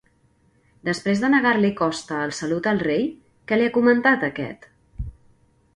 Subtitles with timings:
[0.87, 3.07] Després de negar-li Costa el salut al rei,
[3.53, 4.69] què li ha comentat aquest?